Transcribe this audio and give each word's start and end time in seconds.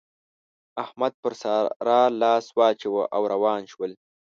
احمد 0.83 1.13
پر 1.21 1.33
سارا 1.41 2.01
لاس 2.21 2.45
واچاوو 2.57 3.01
او 3.15 3.21
روان 3.33 3.61
شول. 3.71 3.91